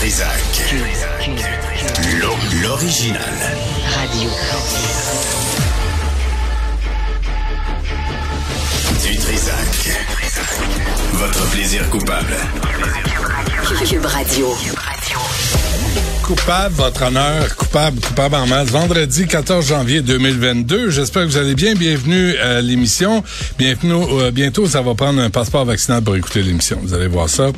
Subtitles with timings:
[0.00, 0.74] Trisac.
[2.62, 3.20] L'original.
[3.94, 4.30] Radio.
[9.02, 9.98] Du Trisac.
[11.12, 12.34] Votre plaisir coupable.
[13.84, 14.56] Cube Radio.
[16.22, 18.68] Coupable, votre honneur, coupable, coupable en masse.
[18.68, 20.88] Vendredi 14 janvier 2022.
[20.88, 21.74] J'espère que vous allez bien.
[21.74, 23.24] Bienvenue à l'émission.
[23.58, 23.94] Bienvenue.
[24.12, 26.78] euh, bientôt, ça va prendre un passeport vaccinal pour écouter l'émission.
[26.82, 27.48] Vous allez voir ça.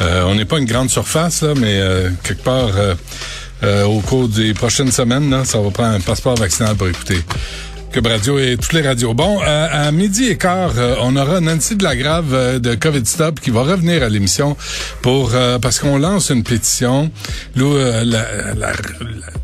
[0.00, 2.70] Euh, on n'est pas une grande surface, là, mais euh, quelque part
[3.62, 7.18] euh, au cours des prochaines semaines, ça va prendre un passeport vaccinal pour écouter.
[7.94, 9.14] Cube Radio et toutes les radios.
[9.14, 12.74] Bon, euh, à midi et quart, euh, on aura Nancy de la Grave euh, de
[12.74, 14.56] COVID Stop qui va revenir à l'émission
[15.00, 17.12] pour euh, parce qu'on lance une pétition.
[17.56, 18.04] Euh,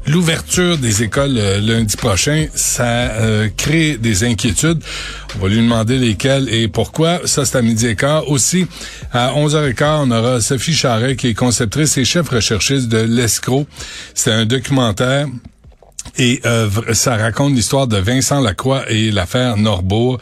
[0.08, 3.12] L'ouverture des écoles euh, lundi prochain, ça
[3.56, 4.82] crée des inquiétudes.
[5.36, 7.20] On va lui demander lesquelles et pourquoi.
[7.26, 8.28] Ça, c'est à midi et quart.
[8.28, 8.66] Aussi,
[9.12, 13.68] à 11h15, on aura Sophie Charret qui est conceptrice et chef recherchiste de l'Escroc.
[14.12, 15.28] C'est un documentaire
[16.18, 20.18] et euh, ça raconte l'histoire de Vincent Lacroix et l'affaire Norbourg.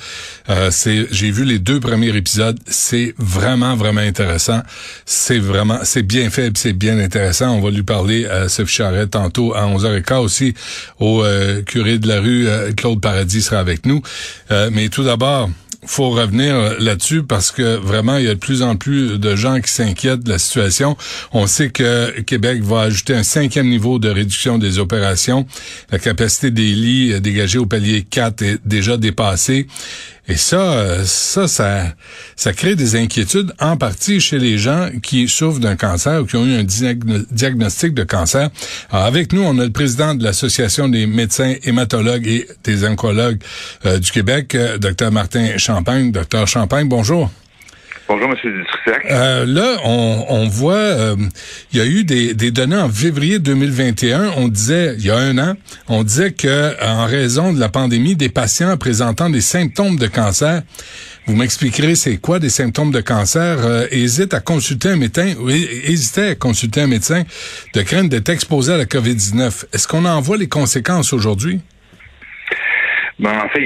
[0.49, 2.59] Euh, c'est, j'ai vu les deux premiers épisodes.
[2.67, 4.61] C'est vraiment vraiment intéressant.
[5.05, 7.51] C'est vraiment, c'est bien fait, c'est bien intéressant.
[7.51, 10.55] On va lui parler à Sophie Charette tantôt à 11h15 aussi.
[10.99, 14.03] Au euh, curé de la rue, euh, Claude Paradis sera avec nous.
[14.51, 15.51] Euh, mais tout d'abord
[15.87, 19.61] faut revenir là-dessus parce que vraiment, il y a de plus en plus de gens
[19.61, 20.97] qui s'inquiètent de la situation.
[21.33, 25.47] On sait que Québec va ajouter un cinquième niveau de réduction des opérations.
[25.91, 29.67] La capacité des lits euh, dégagés au palier 4 est déjà dépassée.
[30.29, 31.85] Et ça, euh, ça, ça,
[32.37, 36.37] ça crée des inquiétudes en partie chez les gens qui souffrent d'un cancer ou qui
[36.37, 38.51] ont eu un diagno- diagnostic de cancer.
[38.91, 43.41] Avec nous, on a le président de l'Association des médecins hématologues et des oncologues
[43.87, 46.13] euh, du Québec, euh, Dr Martin Champagne.
[46.13, 47.31] Docteur Champagne, bonjour.
[48.09, 49.05] Bonjour, Monsieur Dutrisac.
[49.11, 51.17] Euh, là, on, on voit, euh,
[51.73, 54.33] il y a eu des, des données en février 2021.
[54.39, 55.55] On disait, il y a un an,
[55.89, 60.63] on disait que en raison de la pandémie, des patients présentant des symptômes de cancer,
[61.27, 65.51] vous m'expliquerez c'est quoi des symptômes de cancer, euh, hésitent à consulter un médecin, ou
[65.51, 67.25] hésitaient à consulter un médecin
[67.75, 69.67] de crainte d'être exposé à la COVID-19.
[69.75, 71.61] Est-ce qu'on en voit les conséquences aujourd'hui?
[73.19, 73.61] Bon, en fait,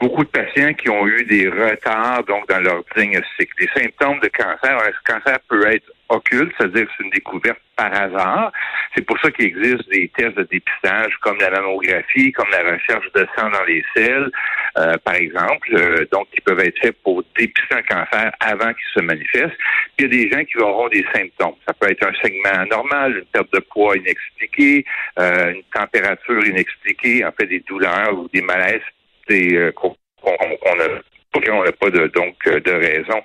[0.00, 3.50] beaucoup de patients qui ont eu des retards donc dans leur diagnostic.
[3.58, 7.92] Les symptômes de cancer, un cancer peut être occulte, c'est-à-dire que c'est une découverte par
[7.92, 8.52] hasard.
[8.94, 13.10] C'est pour ça qu'il existe des tests de dépistage comme la mammographie, comme la recherche
[13.12, 14.30] de sang dans les selles,
[14.78, 18.86] euh, par exemple, euh, donc qui peuvent être faits pour dépister un cancer avant qu'il
[18.94, 19.56] se manifeste.
[19.96, 21.54] Puis il y a des gens qui auront des symptômes.
[21.66, 24.84] Ça peut être un segment anormal, une perte de poids inexpliquée,
[25.18, 28.82] euh, une température inexpliquée, en fait des douleurs ou des malaises
[29.28, 30.88] des, euh, qu'on qu'on- qu'on a
[31.32, 33.22] pour lesquels on n'a pas de, donc euh, de raison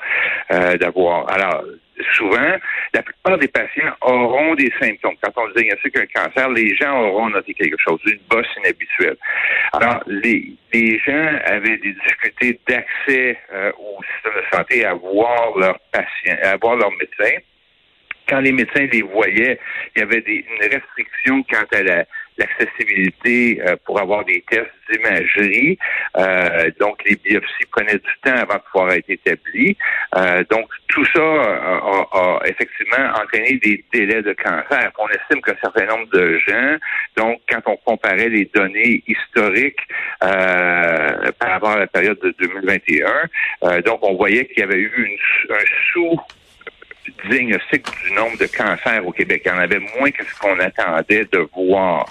[0.52, 1.30] euh, d'avoir.
[1.32, 1.64] Alors,
[2.16, 2.58] souvent,
[2.94, 5.16] la plupart des patients auront des symptômes.
[5.22, 9.18] Quand on diagnostique un cancer, les gens auront noté quelque chose, une bosse inhabituelle.
[9.74, 10.58] Alors, les,
[11.06, 13.38] gens avaient des difficultés d'accès
[13.78, 17.38] au système de santé à voir leurs patients, à voir leurs médecins
[18.30, 19.60] quand les médecins les voyaient,
[19.96, 22.06] il y avait des, une restriction quant à la,
[22.40, 25.78] l'accessibilité euh, pour avoir des tests d'imagerie.
[26.18, 29.78] Euh, donc, les biopsies prenaient du temps avant de pouvoir être établies.
[30.18, 34.92] Euh, donc, tout ça a, a- a effectivement entraîné des délais de cancer.
[34.98, 36.78] On estime qu'un certain nombre de gens,
[37.18, 39.82] donc, quand on comparait les données historiques
[40.24, 43.06] euh, par rapport à la période de 2021,
[43.64, 46.20] euh, donc, on voyait qu'il y avait eu une- un sous
[47.30, 49.42] diagnostic du nombre de cancers au Québec.
[49.46, 52.06] Il y en avait moins que ce qu'on attendait de voir.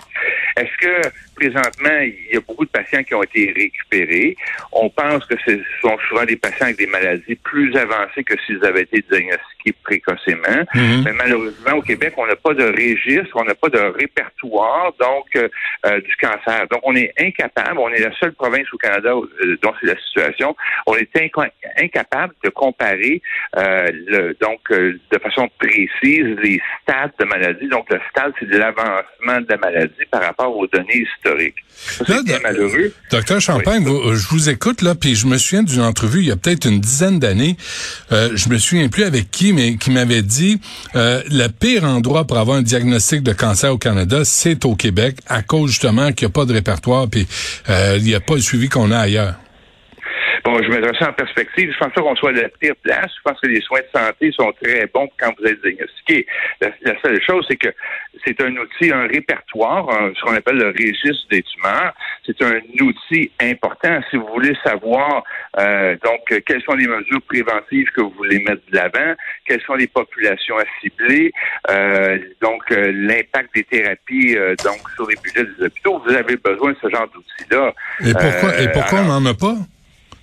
[0.57, 4.37] Est-ce que présentement, il y a beaucoup de patients qui ont été récupérés?
[4.73, 8.65] On pense que ce sont souvent des patients avec des maladies plus avancées que s'ils
[8.65, 10.65] avaient été diagnostiqués précocement.
[11.05, 15.27] Mais malheureusement, au Québec, on n'a pas de registre, on n'a pas de répertoire donc
[15.37, 15.49] euh,
[15.87, 16.67] euh, du cancer.
[16.71, 19.99] Donc, on est incapable, on est la seule province au Canada euh, dont c'est la
[19.99, 20.57] situation,
[20.87, 23.21] on est inca- incapable de comparer
[23.57, 27.69] euh, le, donc euh, de façon précise les stades de maladie.
[27.69, 31.55] Donc, le stade, c'est de l'avancement de la maladie par rapport aux données historiques.
[32.07, 32.93] C'est bien malheureux.
[33.11, 36.31] Docteur Champagne, vous- je vous écoute là, puis je me souviens d'une entrevue il y
[36.33, 37.57] a peut-être une dizaine d'années.
[38.13, 40.61] Euh, je me souviens plus avec qui, mais qui m'avait dit
[40.97, 45.19] euh, le pire endroit pour avoir un diagnostic de cancer au Canada, c'est au Québec,
[45.29, 47.27] à cause justement qu'il n'y a pas de répertoire, puis
[47.69, 49.35] euh, il n'y a pas le suivi qu'on a ailleurs.
[50.51, 51.73] Bon, je mettrai ça en perspective.
[51.73, 53.11] Je pense pas qu'on soit à la pire place.
[53.17, 56.27] Je pense que les soins de santé sont très bons quand vous êtes diagnostiqué.
[56.61, 57.69] La, la seule chose, c'est que
[58.27, 61.95] c'est un outil, un répertoire, un- ce qu'on appelle le registre des tumeurs.
[62.27, 65.23] C'est un outil important si vous voulez savoir
[65.59, 69.15] euh, donc euh, quelles sont les mesures préventives que vous voulez mettre de l'avant,
[69.47, 71.33] quelles sont les populations à cibler,
[71.71, 76.03] euh, donc euh, l'impact des thérapies euh, donc sur les budgets des hôpitaux.
[76.07, 77.73] Vous avez besoin de ce genre d'outils-là.
[78.01, 79.55] Et pourquoi, et Euh, pourquoi alors- on n'en a pas?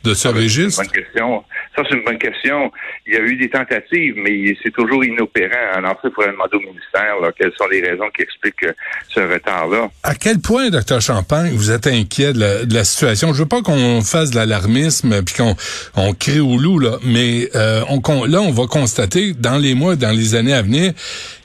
[0.05, 0.81] De ce ah, ben, registre?
[0.81, 1.43] bonne question.
[1.75, 2.71] Ça, c'est une bonne question.
[3.05, 5.73] Il y a eu des tentatives, mais c'est toujours inopérant.
[5.73, 8.73] Alors, il faudrait demander au ministère là, quelles sont les raisons qui expliquent euh,
[9.09, 9.89] ce retard-là.
[10.03, 13.33] À quel point, docteur Champagne, vous êtes inquiet de la, de la situation?
[13.33, 15.55] Je veux pas qu'on fasse de l'alarmisme puis qu'on
[15.95, 19.95] on crie au loup, là, mais euh, on, là, on va constater dans les mois,
[19.95, 20.93] dans les années à venir,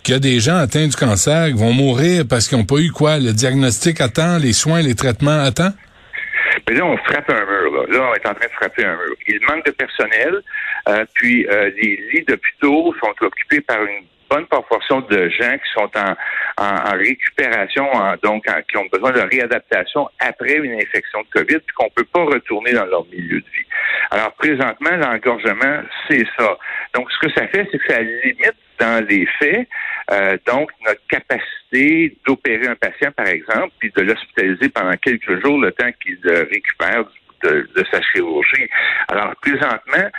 [0.03, 2.79] qu'il y a des gens atteints du cancer qui vont mourir parce qu'ils n'ont pas
[2.79, 3.19] eu quoi?
[3.19, 5.73] Le diagnostic à temps, les soins, les traitements à temps?
[6.71, 7.73] Mais là, on frappe un mur.
[7.73, 9.17] Là, là on est en train de frapper un mur.
[9.27, 10.41] Il manque de personnel.
[10.89, 15.71] euh, puis, euh, les lits d'hôpitaux sont occupés par une bonne proportion de gens qui
[15.75, 16.15] sont en,
[16.65, 21.75] en, récupération, en- donc qui ont besoin de réadaptation après une infection de COVID, puis
[21.75, 23.67] qu'on peut pas retourner dans leur milieu de vie.
[24.13, 26.57] Alors, présentement, l'engorgement, c'est ça.
[26.95, 29.69] Donc, ce que ça fait, c'est que ça limite dans les faits,
[30.11, 35.61] euh, donc, notre capacité d'opérer un patient, par exemple, puis de l'hospitaliser pendant quelques jours,
[35.61, 37.05] le temps qu'il récupère
[37.43, 38.69] de, sa chirurgie.
[39.09, 40.11] Alors, présentement,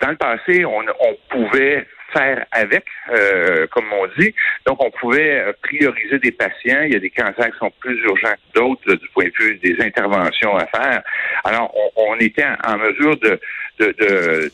[0.00, 4.34] dans le passé, on, on pouvait faire avec, euh, comme on dit.
[4.66, 6.82] Donc, on pouvait euh, prioriser des patients.
[6.84, 9.56] Il y a des cancers qui sont plus urgents que d'autres du point de vue
[9.56, 11.02] des interventions à faire.
[11.44, 13.40] Alors, on, on était en, mesure de,
[13.78, 14.50] de, de,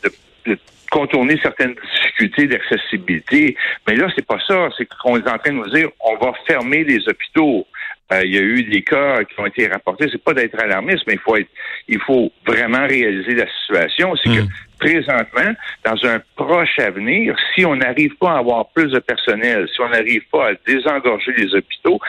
[0.46, 0.58] de
[0.90, 3.56] contourner certaines difficultés d'accessibilité.
[3.88, 4.68] Mais là, c'est pas ça.
[4.76, 7.66] C'est qu'on est en train de nous dire, on va fermer les hôpitaux.
[8.12, 10.08] Euh, il y a eu des cas qui ont été rapportés.
[10.10, 11.48] C'est pas d'être alarmiste, mais il faut être,
[11.86, 14.14] il faut vraiment réaliser la situation.
[14.16, 14.48] C'est que Mm.
[14.80, 15.52] présentement,
[15.84, 19.88] dans un proche avenir, si on n'arrive pas à avoir plus de personnel, si on
[19.88, 22.00] n'arrive pas à désengorger les hôpitaux,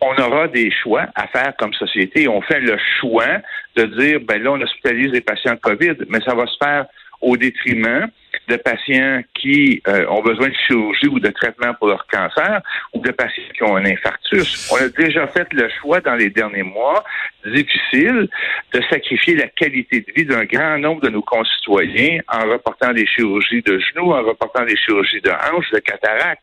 [0.00, 2.26] on aura des choix à faire comme société.
[2.26, 3.40] On fait le choix
[3.76, 6.86] de dire, ben là, on hospitalise les patients COVID, mais ça va se faire
[7.20, 8.08] au détriment
[8.48, 12.60] de patients qui euh, ont besoin de chirurgie ou de traitement pour leur cancer
[12.92, 14.70] ou de patients qui ont un infarctus.
[14.72, 17.04] On a déjà fait le choix dans les derniers mois
[17.46, 18.28] difficile
[18.72, 23.06] de sacrifier la qualité de vie d'un grand nombre de nos concitoyens en reportant des
[23.06, 26.42] chirurgies de genoux, en reportant des chirurgies de hanches, de cataracte.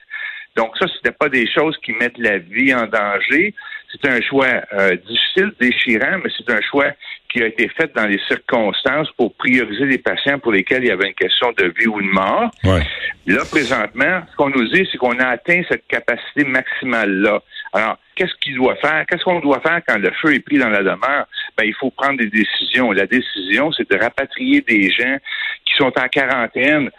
[0.56, 3.54] Donc ça, c'était pas des choses qui mettent la vie en danger.
[3.92, 6.88] C'est un choix euh, difficile, déchirant, mais c'est un choix
[7.30, 10.92] qui a été fait dans les circonstances pour prioriser les patients pour lesquels il y
[10.92, 12.52] avait une question de vie ou de mort.
[12.64, 12.82] Ouais.
[13.28, 17.42] Là, présentement, ce qu'on nous dit, c'est qu'on a atteint cette capacité maximale-là.
[17.74, 19.06] Alors, qu'est-ce qu'il doit faire?
[19.08, 21.28] Qu'est-ce qu'on doit faire quand le feu est pris dans la demeure?
[21.58, 22.92] Ben, il faut prendre des décisions.
[22.92, 25.18] La décision, c'est de rapatrier des gens
[25.66, 26.90] qui sont en quarantaine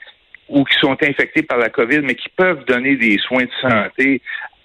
[0.48, 4.22] ou qui sont infectés par la COVID, mais qui peuvent donner des soins de santé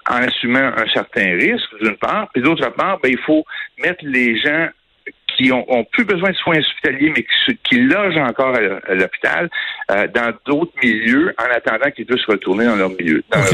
[0.09, 2.29] en assumant un certain risque, d'une part.
[2.33, 3.45] Puis d'autre part, ben, il faut
[3.79, 4.69] mettre les gens
[5.35, 9.49] qui ont, ont plus besoin de soins hospitaliers, mais qui, qui logent encore à, l'hôpital,
[9.91, 13.23] euh, dans d'autres milieux, en attendant qu'ils puissent retourner dans leur milieu.
[13.29, 13.53] Dans leur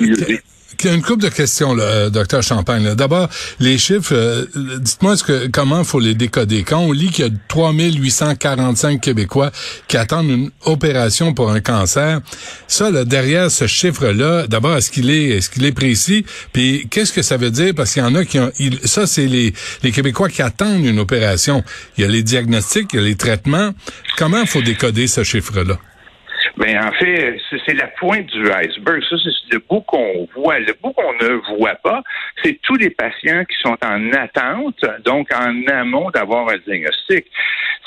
[0.00, 0.38] milieu
[0.84, 2.94] une couple de questions, là, euh, docteur Champagne.
[2.94, 3.28] D'abord,
[3.58, 4.46] les chiffres, euh,
[4.78, 6.62] dites-moi ce que, comment faut les décoder?
[6.62, 9.50] Quand on lit qu'il y a 3845 Québécois
[9.88, 12.20] qui attendent une opération pour un cancer,
[12.68, 16.24] ça, là, derrière ce chiffre-là, d'abord, est-ce qu'il est, est-ce qu'il est précis?
[16.52, 17.74] Puis, qu'est-ce que ça veut dire?
[17.74, 18.50] Parce qu'il y en a qui ont,
[18.84, 19.52] ça, c'est les,
[19.82, 21.62] les Québécois qui attendent une opération.
[21.98, 23.72] Il y a les diagnostics, il y a les traitements.
[24.16, 25.78] Comment faut décoder ce chiffre-là?
[26.56, 29.02] Mais en fait, c'est la pointe du iceberg.
[29.08, 30.58] Ça, c'est le bout qu'on voit.
[30.58, 32.02] Le bout qu'on ne voit pas,
[32.42, 37.26] c'est tous les patients qui sont en attente, donc en amont d'avoir un diagnostic.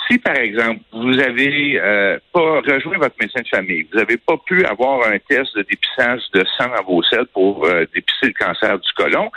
[0.10, 4.36] Si, par exemple, vous avez euh, pas rejoint votre médecin de famille, vous n'avez pas
[4.46, 8.34] pu avoir un test de dépistage de sang dans vos selles pour euh, dépister le
[8.34, 9.32] cancer du côlon,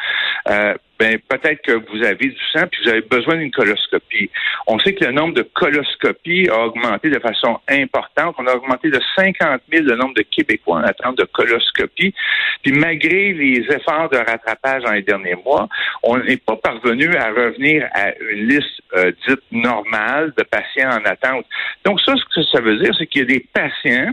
[0.50, 4.30] euh, ben peut-être que vous avez du sang puis vous avez besoin d'une coloscopie.
[4.66, 8.34] On sait que le nombre de coloscopies a augmenté de façon importante.
[8.38, 12.14] On a augmenté de 50 000 le nombre de Québécois en attente de coloscopie.
[12.62, 15.68] Puis malgré les efforts de rattrapage dans les derniers mois,
[16.02, 21.04] on n'est pas parvenu à revenir à une liste euh, dite normale de patients en
[21.04, 21.46] attente.
[21.84, 24.12] Donc ça, ce que ça veut dire, c'est qu'il y a des patients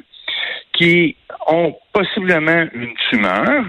[0.73, 1.15] qui
[1.47, 3.63] ont possiblement une tumeur,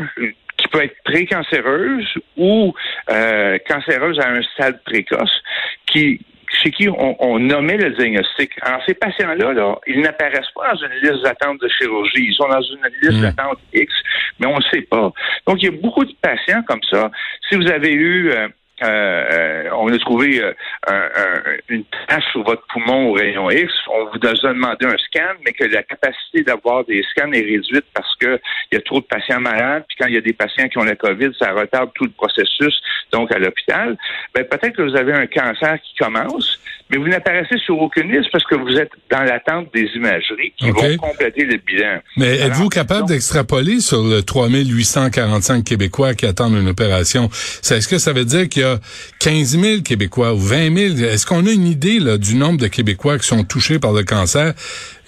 [0.65, 2.75] qui peut être précancéreuse ou
[3.11, 5.43] euh, cancéreuse à un stade précoce,
[5.87, 6.21] qui
[6.63, 8.53] chez qui on, on nommait le diagnostic.
[8.63, 12.27] Alors, ces patients-là, là, ils n'apparaissent pas dans une liste d'attente de chirurgie.
[12.29, 13.23] Ils sont dans une liste Mm.
[13.23, 13.93] d'attente X,
[14.39, 15.13] mais on ne sait pas.
[15.49, 17.11] Donc, il y a beaucoup de patients comme ça.
[17.49, 18.47] Si vous avez eu euh,
[18.83, 20.53] euh, euh, on a trouvé euh,
[20.89, 24.97] un, un, une tache sur votre poumon au rayon X, on vous a demandé un
[24.99, 28.41] scan, mais que la capacité d'avoir des scans est réduite parce que
[28.73, 30.79] il y a trop de patients malades, puis quand il y a des patients qui
[30.79, 32.75] ont la COVID, ça retarde tout le processus,
[33.13, 33.97] donc à l'hôpital.
[34.35, 36.59] Ben, peut-être que vous avez un cancer qui commence,
[36.91, 40.71] mais vous n'apparaissez sur aucune liste parce que vous êtes dans l'attente des imageries qui
[40.71, 42.01] vont compléter le bilan.
[42.17, 47.27] Mais êtes-vous capable d'extrapoler sur le 3845 Québécois qui attendent une opération?
[47.27, 48.79] Est-ce que ça veut dire qu'il y a
[49.21, 51.11] 15 000 Québécois ou 20 000?
[51.11, 54.55] Est-ce qu'on a une idée du nombre de Québécois qui sont touchés par le cancer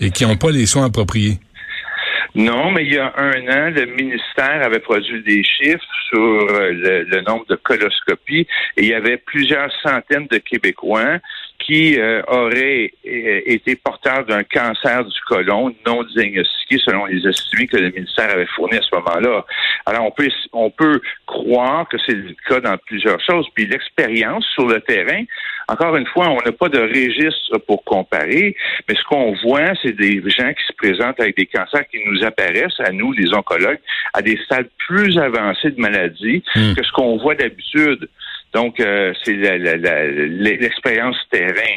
[0.01, 1.39] et qui n'ont pas les soins appropriés?
[2.35, 7.05] Non, mais il y a un an, le ministère avait produit des chiffres sur euh,
[7.09, 8.47] le nombre de coloscopies
[8.77, 11.19] et il y avait plusieurs centaines de Québécois
[11.59, 17.67] qui euh, aurait euh, été porteur d'un cancer du côlon non diagnostiqué selon les estimés
[17.67, 19.45] que le ministère avait fournis à ce moment-là.
[19.87, 23.47] Alors, on peut, on peut croire que c'est le cas dans plusieurs choses.
[23.55, 25.25] Puis l'expérience sur le terrain,
[25.69, 28.55] encore une fois, on n'a pas de registre pour comparer,
[28.89, 32.25] mais ce qu'on voit, c'est des gens qui se présentent avec des cancers qui nous
[32.25, 33.81] apparaissent, à nous, les oncologues,
[34.15, 36.75] à des stades plus avancés de maladie hmm.
[36.75, 38.09] que ce qu'on voit d'habitude.
[38.57, 41.77] Donc, euh, c'est l'expérience terrain.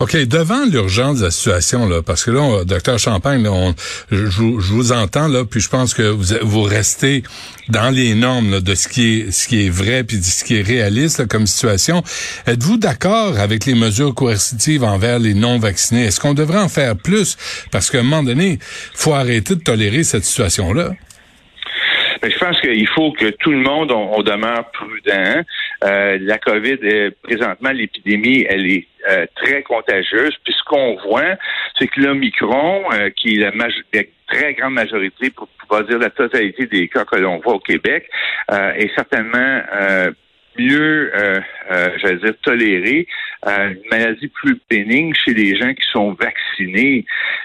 [0.00, 3.74] OK, devant l'urgence de la situation, là, parce que là, docteur Champagne, là, on,
[4.10, 7.22] je, vous entends, là, puis je pense que vous, vous restez
[7.68, 10.56] dans les normes de ce qui est ce qui est vrai puis de ce qui
[10.56, 12.02] est réaliste comme situation.
[12.46, 16.06] Êtes-vous d'accord avec les mesures coercitives envers les non-vaccinés?
[16.06, 17.36] Est-ce qu'on devrait en faire plus?
[17.70, 18.58] Parce qu'à un moment donné,
[18.94, 20.92] faut arrêter de tolérer cette situation-là.
[22.22, 25.42] Ben, je pense qu'il faut que tout le monde, on, demeure prudent.
[25.86, 30.34] Euh, la COVID, est, présentement, l'épidémie, elle est euh, très contagieuse.
[30.44, 31.36] Puis ce qu'on voit,
[31.78, 33.52] c'est que l'Omicron, euh, qui est la,
[34.26, 38.08] très grande majorité, pour pouvoir dire la totalité des cas que l'on voit au Québec,
[38.50, 39.60] est certainement
[40.58, 43.06] mieux, euh, euh, j'allais dire, tolérée,
[43.46, 47.04] euh, une maladie plus bénigne chez les gens qui sont vaccinés.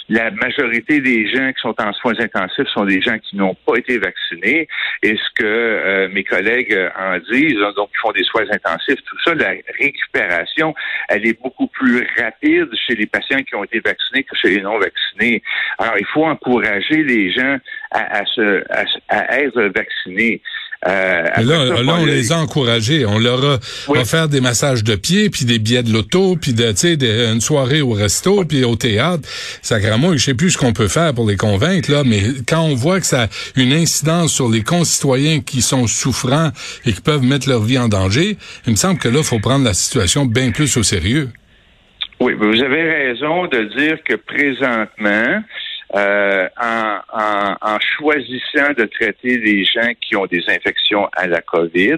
[0.09, 3.77] La majorité des gens qui sont en soins intensifs sont des gens qui n'ont pas
[3.77, 4.67] été vaccinés.
[5.03, 9.17] Et ce que euh, mes collègues en disent, donc ils font des soins intensifs, tout
[9.23, 10.73] ça, la récupération,
[11.09, 14.61] elle est beaucoup plus rapide chez les patients qui ont été vaccinés que chez les
[14.61, 15.41] non vaccinés.
[15.77, 17.57] Alors, il faut encourager les gens
[17.91, 20.41] à, à, se, à, à être vaccinés.
[20.87, 23.05] Euh, là, on les a encouragés.
[23.05, 27.31] On leur a offert des massages de pieds, puis des billets de loto, puis de,
[27.31, 29.27] une soirée au resto, puis au théâtre.
[29.61, 32.73] Sacrément, je sais plus ce qu'on peut faire pour les convaincre, là, mais quand on
[32.73, 36.51] voit que ça a une incidence sur les concitoyens qui sont souffrants
[36.85, 39.39] et qui peuvent mettre leur vie en danger, il me semble que là, il faut
[39.39, 41.29] prendre la situation bien plus au sérieux.
[42.19, 45.43] Oui, vous avez raison de dire que présentement,
[45.93, 51.97] euh, en, choisissant de traiter les gens qui ont des infections à la COVID,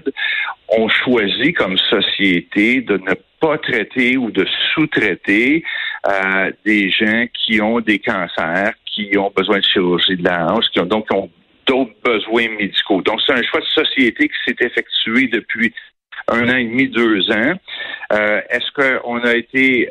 [0.68, 5.62] on choisit comme société de ne pas traiter ou de sous-traiter
[6.08, 10.66] euh, des gens qui ont des cancers, qui ont besoin de chirurgie de la hanche,
[10.72, 11.06] qui ont donc
[11.66, 13.00] d'autres besoins médicaux.
[13.02, 15.72] Donc, c'est un choix de société qui s'est effectué depuis
[16.28, 17.54] un an et demi, deux ans.
[18.12, 19.90] Euh, est-ce qu'on a été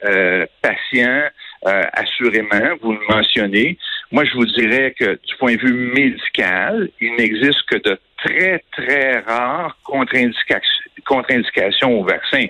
[0.62, 1.30] patient?
[1.66, 3.78] Assurément, vous le mentionnez.
[4.12, 8.64] Moi, je vous dirais que du point de vue médical, il n'existe que de très,
[8.72, 12.46] très rares contre-indications au vaccin.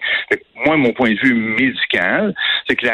[0.65, 2.33] moi, mon point de vue médical,
[2.67, 2.87] c'est que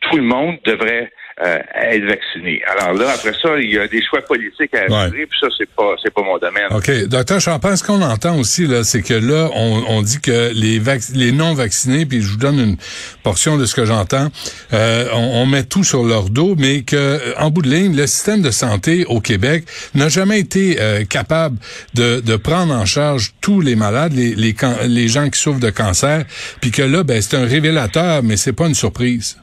[0.00, 2.62] tout le monde devrait euh, être vacciné.
[2.66, 5.68] Alors là, après ça, il y a des choix politiques à faire, puis ça, c'est
[5.70, 6.66] pas c'est pas mon domaine.
[6.70, 7.08] OK.
[7.08, 10.80] Docteur Champagne, ce qu'on entend aussi, là, c'est que là, on, on dit que les
[11.14, 12.76] les non-vaccinés, puis je vous donne une
[13.22, 14.28] portion de ce que j'entends,
[14.72, 18.42] euh, on, met tout sur leur dos, mais que en bout de ligne, le système
[18.42, 21.56] de santé au Québec n'a jamais été euh, capable
[21.94, 24.54] de, de prendre en charge tous les malades, les, les,
[24.86, 26.24] les gens qui souffrent de cancer,
[26.60, 29.41] puis que là, ben, c'est un révélateur, mais c'est pas une surprise.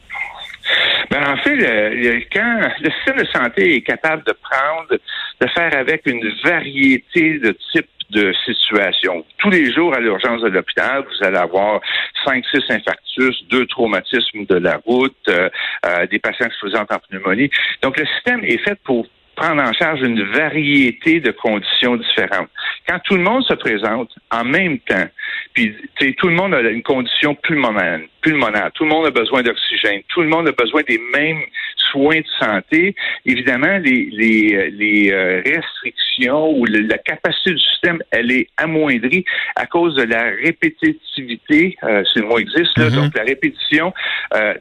[1.60, 6.28] Fait, le, quand le système de santé est capable de prendre, de faire avec une
[6.44, 9.24] variété de types de situations.
[9.38, 11.80] Tous les jours à l'urgence de l'hôpital, vous allez avoir
[12.26, 15.50] cinq, six infarctus, deux traumatismes de la route, euh,
[15.86, 17.50] euh, des patients qui se présentent en pneumonie.
[17.84, 22.50] Donc, le système est fait pour prendre en charge une variété de conditions différentes.
[22.88, 25.08] Quand tout le monde se présente en même temps,
[25.54, 25.76] puis
[26.18, 28.72] tout le monde a une condition pulmonaire, pulmonaire.
[28.74, 30.02] Tout le monde a besoin d'oxygène.
[30.10, 31.44] Tout le monde a besoin des mêmes
[31.92, 32.96] soins de santé.
[33.26, 39.66] Évidemment, les, les, les euh, restrictions ou la capacité du système, elle est amoindrie à
[39.66, 42.96] cause de la répétitivité, euh, si le mot existe, là, mm-hmm.
[42.96, 43.94] donc la répétition
[44.36, 44.54] euh,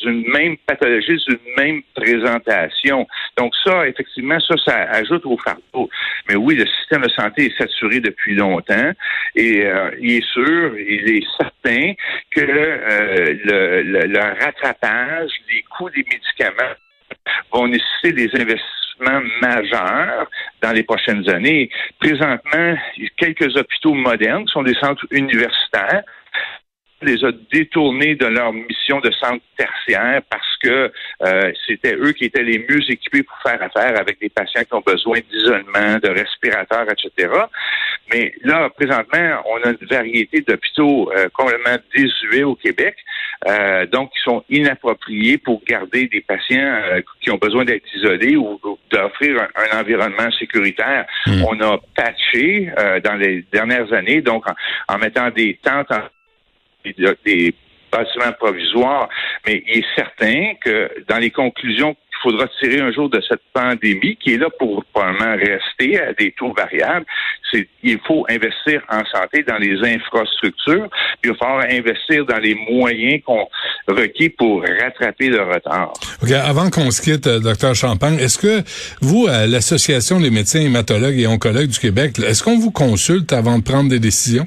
[0.00, 3.06] d'une même pathologie, d'une même présentation.
[3.36, 5.88] Donc ça, effectivement, ça, ça ajoute au fardeau.
[6.28, 8.92] Mais oui, le système de santé est saturé depuis longtemps
[9.34, 11.92] et euh, il est sûr, il est certain
[12.30, 12.40] que
[12.86, 16.74] le, le rattrapage, les coûts des médicaments
[17.52, 20.28] vont nécessiter des investissements majeurs
[20.62, 21.68] dans les prochaines années.
[22.00, 22.76] Présentement,
[23.16, 26.02] quelques hôpitaux modernes qui sont des centres universitaires
[27.02, 30.90] les a détournés de leur mission de centre tertiaire parce que
[31.22, 34.74] euh, c'était eux qui étaient les mieux équipés pour faire affaire avec des patients qui
[34.74, 37.32] ont besoin d'isolement, de respirateurs, etc.
[38.12, 42.96] Mais là, présentement, on a une variété d'hôpitaux euh, complètement désuets au Québec,
[43.46, 46.80] euh, donc qui sont inappropriés pour garder des patients
[47.20, 48.58] qui ont besoin d'être isolés ou,
[48.90, 51.06] d'offrir un, environnement sécuritaire.
[51.26, 51.44] Hmm.
[51.48, 52.72] On a patché
[53.04, 54.44] dans les dernières années, donc
[54.88, 56.02] en mettant des tentes en
[57.24, 57.54] des
[57.92, 59.08] bâtiments provisoires,
[59.46, 63.42] mais il est certain que dans les conclusions qu'il faudra tirer un jour de cette
[63.52, 67.06] pandémie, qui est là pour probablement rester à des taux variables,
[67.50, 70.88] c'est il faut investir en santé dans les infrastructures,
[71.20, 73.46] puis il va falloir investir dans les moyens qu'on
[73.88, 75.92] requis pour rattraper le retard.
[76.44, 78.62] Avant qu'on se quitte, euh, docteur Champagne, est-ce que
[79.00, 83.58] vous, à l'Association des médecins hématologues et oncologues du Québec, est-ce qu'on vous consulte avant
[83.58, 84.46] de prendre des décisions?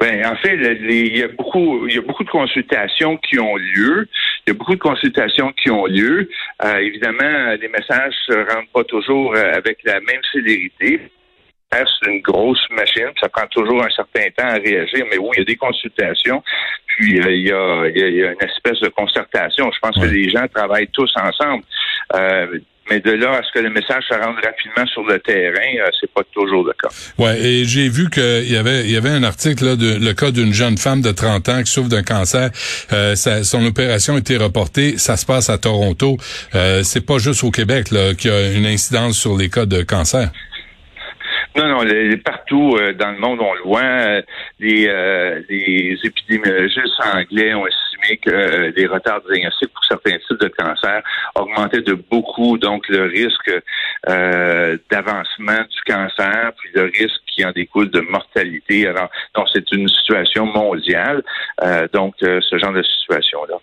[0.00, 3.56] Ben, en fait, il y a beaucoup, il y a beaucoup de consultations qui ont
[3.56, 4.08] lieu.
[4.46, 6.28] Il y a beaucoup de consultations qui ont lieu.
[6.64, 11.00] Euh, évidemment, les messages se rendent pas toujours euh, avec la même célérité.
[11.70, 15.38] C'est une grosse machine, ça prend toujours un certain temps à réagir, mais oui, il
[15.40, 16.42] y a des consultations,
[16.86, 19.70] puis euh, il, y a, il, y a, une espèce de concertation.
[19.70, 21.64] Je pense que les gens travaillent tous ensemble.
[22.14, 22.58] Euh,
[22.90, 25.90] mais de là à ce que le message se rende rapidement sur le terrain, euh,
[26.00, 26.88] c'est pas toujours le cas.
[27.18, 30.12] Ouais, et j'ai vu qu'il y avait il y avait un article là de le
[30.14, 32.50] cas d'une jeune femme de 30 ans qui souffre d'un cancer.
[32.92, 34.98] Euh, son opération a été reportée.
[34.98, 36.16] Ça se passe à Toronto.
[36.54, 39.66] Euh, c'est pas juste au Québec là qu'il y a une incidence sur les cas
[39.66, 40.30] de cancer.
[41.56, 41.84] Non, non,
[42.24, 44.22] partout euh, dans le monde, on le voit.
[44.60, 44.86] Les,
[45.48, 47.66] les épidémiologistes anglais ont
[48.16, 51.02] que euh, les retards diagnostiques pour certains types de cancer
[51.34, 53.50] augmentaient de beaucoup, donc le risque
[54.08, 58.86] euh, d'avancement du cancer, puis le risque qui en découle de mortalité.
[58.86, 61.22] Alors, donc c'est une situation mondiale,
[61.62, 63.56] euh, donc ce genre de situation-là.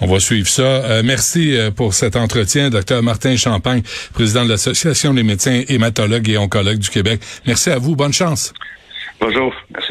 [0.00, 1.02] On va suivre ça.
[1.02, 3.82] merci pour cet entretien, docteur Martin Champagne,
[4.14, 7.20] président de l'Association des médecins hématologues et oncologues du Québec.
[7.46, 7.94] Merci à vous.
[7.94, 8.54] Bonne chance.
[9.20, 9.54] Bonjour.
[9.70, 9.84] Merci.